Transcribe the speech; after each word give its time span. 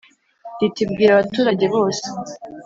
riti 0.59 0.83
bwira 0.91 1.11
abaturage 1.13 1.65
bose 1.75 2.05